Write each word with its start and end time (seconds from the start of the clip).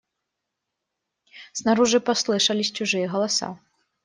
Снаружи 1.53 1.99
послышались 1.99 2.71
чужие 2.71 3.07
голоса. 3.07 3.59